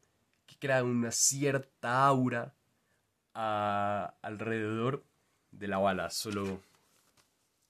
[0.46, 2.54] que crea una cierta aura
[3.32, 5.04] alrededor
[5.50, 6.10] de la bala.
[6.10, 6.62] Solo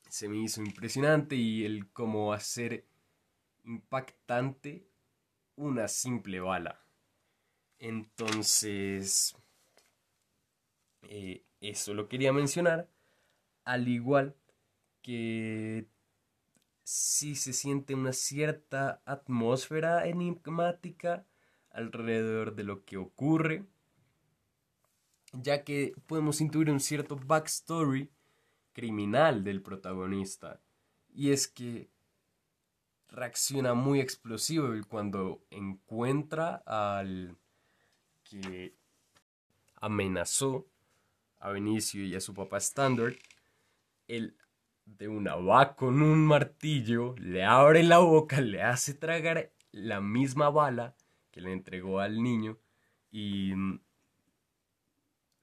[0.09, 2.85] se me hizo impresionante y el cómo hacer
[3.65, 4.87] impactante
[5.57, 6.81] una simple bala.
[7.79, 9.37] Entonces,
[11.03, 12.89] eh, eso lo quería mencionar.
[13.65, 14.37] Al igual
[15.07, 15.87] que
[16.83, 21.25] sí se siente una cierta atmósfera enigmática
[21.71, 23.65] alrededor de lo que ocurre,
[25.33, 28.11] ya que podemos intuir un cierto backstory
[28.73, 30.61] criminal del protagonista.
[31.15, 31.89] Y es que
[33.09, 37.37] reacciona muy explosivo cuando encuentra al
[38.25, 38.75] que
[39.77, 40.67] amenazó
[41.39, 43.15] a Benicio y a su papá Standard.
[44.87, 50.49] De una va con un martillo, le abre la boca, le hace tragar la misma
[50.49, 50.95] bala
[51.31, 52.57] que le entregó al niño
[53.11, 53.53] y,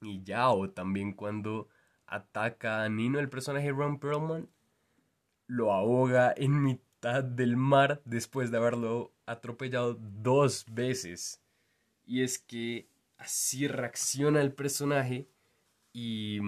[0.01, 1.67] y ya, o también cuando
[2.07, 4.49] ataca a Nino, el personaje Ron Perlman,
[5.47, 11.41] lo ahoga en mitad del mar después de haberlo atropellado dos veces.
[12.05, 15.27] Y es que así reacciona el personaje
[15.91, 16.39] y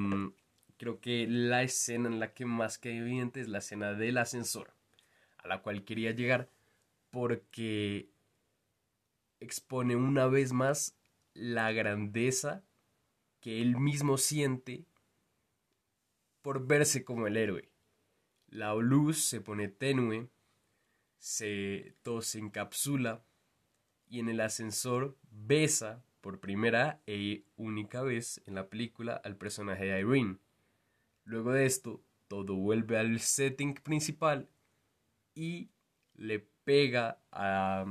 [0.77, 4.73] creo que la escena en la que más queda evidente es la escena del ascensor,
[5.38, 6.49] a la cual quería llegar
[7.11, 8.09] porque
[9.39, 10.97] expone una vez más
[11.33, 12.63] la grandeza
[13.39, 14.85] que él mismo siente
[16.41, 17.69] por verse como el héroe.
[18.47, 20.29] La luz se pone tenue,
[21.17, 23.23] se, todo se encapsula
[24.07, 29.85] y en el ascensor besa por primera e única vez en la película al personaje
[29.85, 30.38] de Irene.
[31.25, 34.47] Luego de esto, todo vuelve al setting principal
[35.33, 35.69] y
[36.15, 37.85] le pega a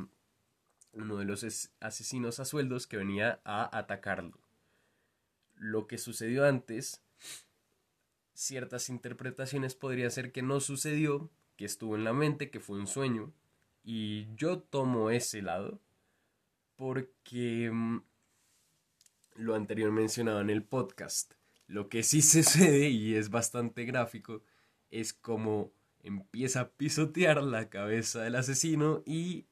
[0.93, 4.39] uno de los asesinos a sueldos que venía a atacarlo.
[5.57, 7.03] Lo que sucedió antes
[8.35, 12.87] ciertas interpretaciones podría ser que no sucedió, que estuvo en la mente, que fue un
[12.87, 13.33] sueño.
[13.85, 15.81] Y yo tomo ese lado
[16.77, 18.03] porque mm,
[19.37, 21.35] lo anterior mencionado en el podcast.
[21.75, 24.43] Lo que sí sucede y es bastante gráfico
[24.93, 25.73] es como
[26.05, 29.47] empieza a pisotear la cabeza del asesino y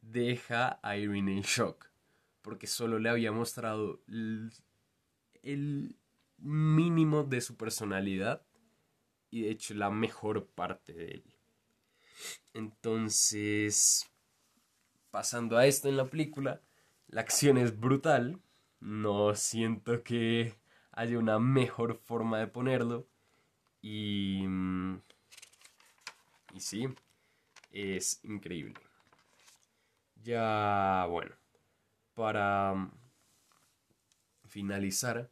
[0.00, 1.90] deja a Irene en shock.
[2.40, 4.00] Porque solo le había mostrado
[5.42, 5.96] el
[6.38, 8.40] mínimo de su personalidad
[9.30, 11.24] y de hecho la mejor parte de él.
[12.54, 14.08] Entonces,
[15.10, 16.62] pasando a esto en la película,
[17.08, 18.40] la acción es brutal,
[18.80, 20.58] no siento que
[21.00, 23.08] haya una mejor forma de ponerlo
[23.80, 24.44] y,
[26.52, 26.86] y sí,
[27.70, 28.74] es increíble.
[30.22, 31.34] Ya, bueno,
[32.12, 32.90] para
[34.44, 35.30] finalizar,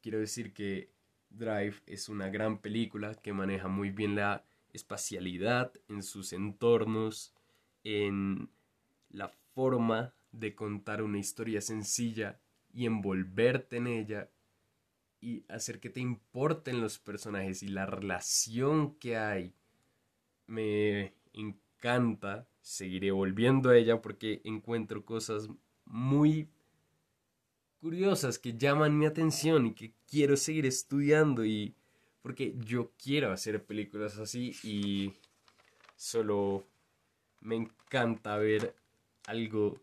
[0.00, 0.90] quiero decir que
[1.28, 7.34] Drive es una gran película que maneja muy bien la espacialidad en sus entornos,
[7.84, 8.48] en
[9.10, 12.40] la forma de contar una historia sencilla
[12.72, 14.30] y envolverte en ella
[15.22, 19.54] y hacer que te importen los personajes y la relación que hay.
[20.48, 25.48] Me encanta, seguiré volviendo a ella porque encuentro cosas
[25.84, 26.48] muy
[27.80, 31.76] curiosas que llaman mi atención y que quiero seguir estudiando y
[32.20, 35.12] porque yo quiero hacer películas así y
[35.94, 36.66] solo
[37.40, 38.74] me encanta ver
[39.26, 39.80] algo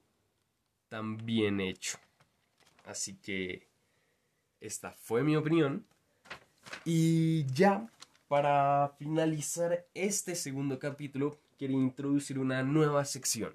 [0.89, 1.97] tan bien hecho.
[2.83, 3.68] Así que
[4.61, 5.85] esta fue mi opinión.
[6.85, 7.89] Y ya,
[8.27, 13.53] para finalizar este segundo capítulo, quiero introducir una nueva sección.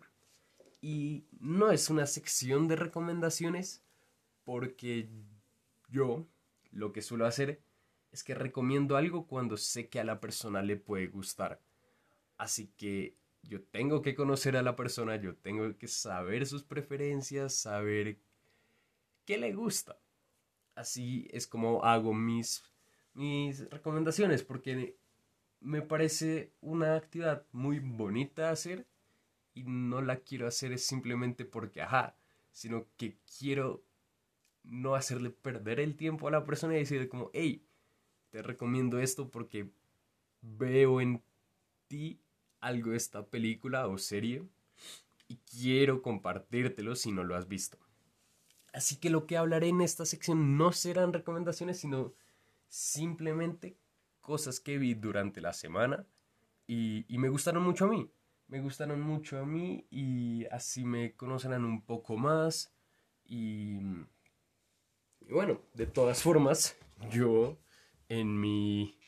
[0.81, 3.83] Y no es una sección de recomendaciones,
[4.45, 5.09] porque
[5.89, 6.27] yo
[6.73, 7.61] lo que suelo hacer
[8.13, 11.61] es que recomiendo algo cuando sé que a la persona le puede gustar.
[12.37, 17.55] Así que yo tengo que conocer a la persona, yo tengo que saber sus preferencias,
[17.55, 18.19] saber
[19.25, 19.99] qué le gusta.
[20.75, 22.65] Así es como hago mis,
[23.15, 24.97] mis recomendaciones, porque
[25.61, 28.87] me parece una actividad muy bonita hacer
[29.55, 32.17] y no la quiero hacer simplemente porque, ajá,
[32.53, 33.85] sino que quiero
[34.65, 37.65] no hacerle perder el tiempo a la persona y decirle como, hey,
[38.31, 39.71] te recomiendo esto porque
[40.41, 41.23] veo en
[41.89, 42.21] ti
[42.61, 44.43] algo de esta película o serie
[45.29, 47.79] y quiero compartírtelo si no lo has visto.
[48.75, 52.13] Así que lo que hablaré en esta sección no serán recomendaciones, sino
[52.67, 53.79] simplemente
[54.21, 56.05] cosas que vi durante la semana
[56.67, 58.11] y, me gustaron mucho a mí.
[58.49, 62.75] Me gustaron mucho a mí y así me conocerán un poco más.
[63.25, 63.79] Y,
[65.21, 66.77] y bueno, de todas formas,
[67.11, 67.57] yo
[68.09, 68.99] en mi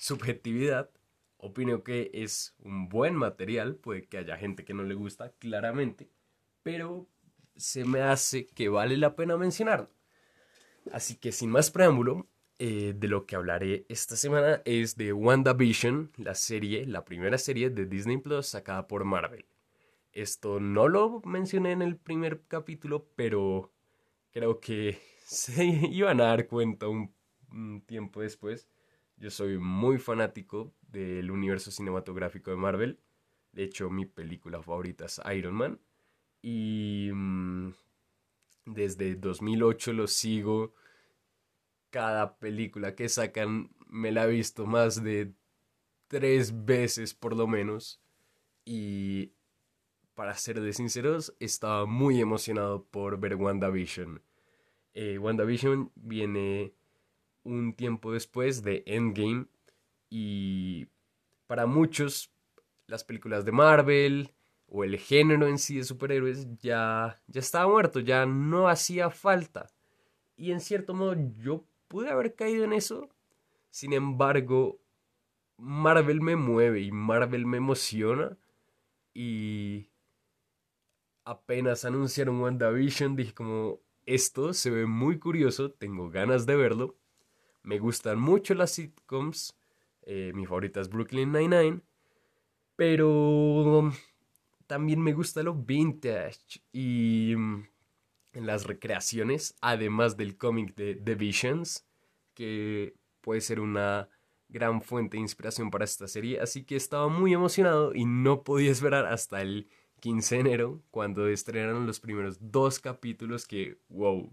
[0.00, 0.90] subjetividad
[1.38, 3.76] opino que es un buen material.
[3.76, 6.10] Puede que haya gente que no le gusta, claramente.
[6.62, 7.08] Pero
[7.56, 9.90] se me hace que vale la pena mencionarlo.
[10.92, 12.28] Así que sin más preámbulo,
[12.58, 17.70] eh, de lo que hablaré esta semana es de WandaVision, la serie, la primera serie
[17.70, 19.46] de Disney Plus sacada por Marvel.
[20.12, 23.72] Esto no lo mencioné en el primer capítulo, pero
[24.30, 27.12] creo que se iban a dar cuenta un,
[27.50, 28.68] un tiempo después.
[29.16, 33.00] Yo soy muy fanático del universo cinematográfico de Marvel.
[33.52, 35.80] De hecho, mi película favorita es Iron Man
[36.46, 37.72] y mm,
[38.66, 40.74] desde 2008 lo sigo.
[41.88, 45.32] Cada película que sacan me la he visto más de
[46.06, 48.02] tres veces por lo menos.
[48.66, 49.32] Y
[50.14, 54.20] para ser de sinceros, estaba muy emocionado por ver WandaVision.
[54.92, 56.74] Eh, WandaVision viene
[57.42, 59.46] un tiempo después de Endgame
[60.10, 60.88] y
[61.46, 62.30] para muchos
[62.86, 64.34] las películas de Marvel
[64.76, 69.70] o el género en sí de superhéroes ya, ya estaba muerto, ya no hacía falta.
[70.36, 73.08] Y en cierto modo yo pude haber caído en eso.
[73.70, 74.80] Sin embargo,
[75.58, 78.36] Marvel me mueve y Marvel me emociona.
[79.14, 79.90] Y
[81.24, 86.96] apenas anunciaron WandaVision, dije como, esto se ve muy curioso, tengo ganas de verlo.
[87.62, 89.56] Me gustan mucho las sitcoms,
[90.02, 91.80] eh, mi favorita es Brooklyn Nine-Nine,
[92.74, 93.92] pero
[94.66, 97.64] también me gusta lo vintage y mm,
[98.34, 101.86] las recreaciones, además del cómic de The Visions,
[102.34, 104.08] que puede ser una
[104.48, 108.70] gran fuente de inspiración para esta serie, así que estaba muy emocionado y no podía
[108.70, 109.68] esperar hasta el
[110.00, 114.30] 15 de enero, cuando estrenaron los primeros dos capítulos que, wow,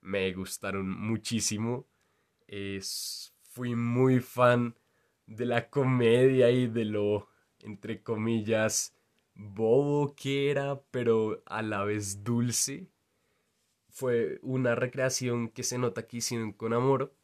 [0.00, 1.86] me gustaron muchísimo.
[2.46, 4.74] Es, fui muy fan
[5.26, 7.28] de la comedia y de lo,
[7.60, 8.94] entre comillas,
[9.38, 12.88] bobo que era, pero a la vez dulce.
[13.88, 17.14] Fue una recreación que se nota que hicieron con amor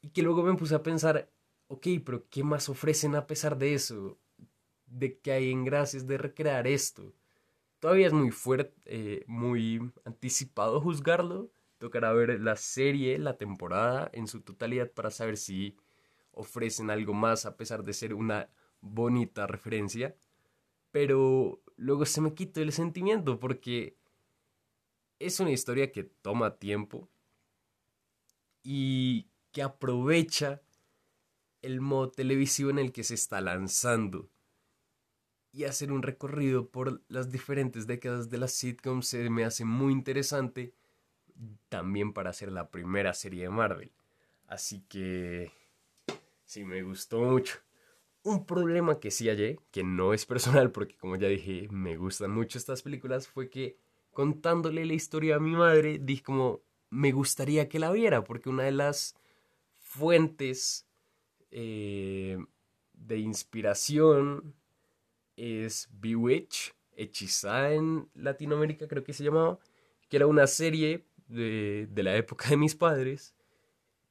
[0.00, 1.30] y que luego me puse a pensar,
[1.68, 4.18] ok, pero ¿qué más ofrecen a pesar de eso?
[4.86, 7.12] ¿De que hay en gracias de recrear esto?
[7.80, 11.50] Todavía es muy fuerte, eh, muy anticipado juzgarlo.
[11.78, 15.76] Tocará ver la serie, la temporada en su totalidad para saber si
[16.32, 18.48] ofrecen algo más a pesar de ser una
[18.80, 20.16] bonita referencia
[20.90, 23.96] pero luego se me quitó el sentimiento porque
[25.18, 27.08] es una historia que toma tiempo
[28.62, 30.62] y que aprovecha
[31.62, 34.28] el modo televisivo en el que se está lanzando.
[35.52, 39.92] Y hacer un recorrido por las diferentes décadas de las sitcoms se me hace muy
[39.92, 40.74] interesante
[41.68, 43.90] también para hacer la primera serie de Marvel.
[44.46, 45.50] Así que
[46.44, 47.58] sí, me gustó mucho.
[48.28, 52.30] Un problema que sí hallé, que no es personal porque como ya dije, me gustan
[52.30, 53.78] mucho estas películas, fue que
[54.12, 56.60] contándole la historia a mi madre, dije como,
[56.90, 59.14] me gustaría que la viera, porque una de las
[59.80, 60.86] fuentes
[61.50, 62.36] eh,
[62.92, 64.54] de inspiración
[65.36, 69.58] es Bewitch, hechizada en Latinoamérica, creo que se llamaba,
[70.10, 73.34] que era una serie de, de la época de mis padres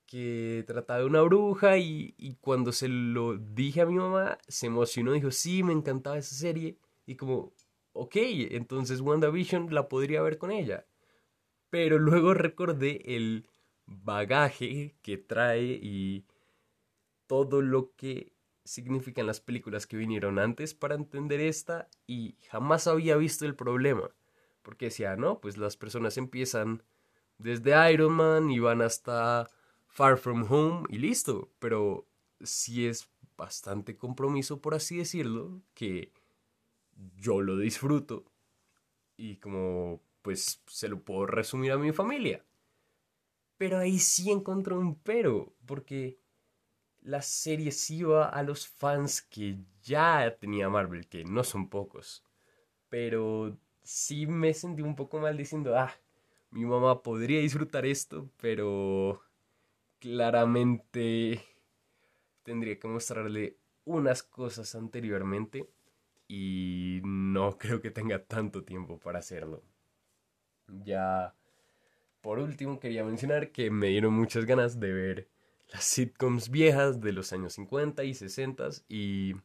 [0.08, 4.68] que trataba de una bruja y, y, cuando se lo dije a mi mamá se
[4.68, 7.54] emocionó, dijo, sí, me encantaba esa serie y como,
[7.94, 8.16] ok,
[8.52, 10.86] entonces WandaVision la podría ver con ella.
[11.70, 13.50] Pero luego recordé el
[13.86, 16.26] bagaje que trae y
[17.28, 18.34] todo lo que
[18.64, 24.10] significan las películas que vinieron antes para entender esta y jamás había visto el problema.
[24.62, 26.84] Porque decía, no, pues las personas empiezan
[27.38, 29.50] desde Iron Man y van hasta
[29.88, 31.50] Far From Home y listo.
[31.60, 32.08] Pero
[32.42, 36.12] sí es bastante compromiso, por así decirlo, que
[37.16, 38.26] yo lo disfruto
[39.16, 42.44] y como pues se lo puedo resumir a mi familia.
[43.58, 46.20] Pero ahí sí encontré un pero, porque
[47.02, 52.24] la serie sí iba a los fans que ya tenía Marvel, que no son pocos.
[52.90, 55.94] Pero sí me sentí un poco mal diciendo, ah,
[56.52, 59.22] mi mamá podría disfrutar esto, pero
[60.00, 61.44] claramente
[62.44, 65.70] tendría que mostrarle unas cosas anteriormente
[66.28, 69.64] y no creo que tenga tanto tiempo para hacerlo.
[70.68, 71.34] Ya,
[72.22, 75.30] por último, quería mencionar que me dieron muchas ganas de ver
[75.70, 79.36] las sitcoms viejas de los años 50 y 60 y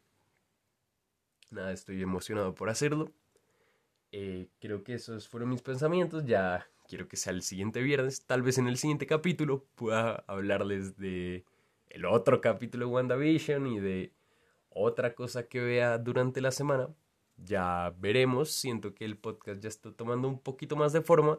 [1.50, 3.12] nada, estoy emocionado por hacerlo.
[4.10, 6.24] Eh, creo que esos fueron mis pensamientos.
[6.24, 8.26] Ya quiero que sea el siguiente viernes.
[8.26, 11.46] Tal vez en el siguiente capítulo pueda hablarles de
[11.88, 14.12] el otro capítulo de WandaVision y de
[14.68, 16.90] otra cosa que vea durante la semana.
[17.38, 21.38] Ya veremos, siento que el podcast ya está tomando un poquito más de forma,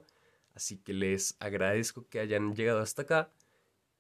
[0.56, 3.32] así que les agradezco que hayan llegado hasta acá.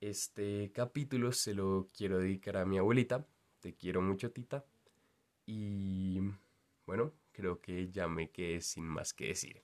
[0.02, 3.28] Este capítulo se lo quiero dedicar a mi abuelita,
[3.60, 4.66] te quiero mucho tita,
[5.46, 6.20] y
[6.88, 9.62] bueno, creo que ya me quedé sin más que decir.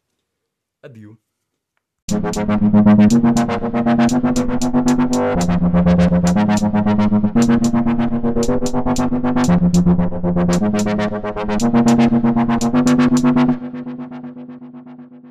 [0.83, 1.28] Adiós.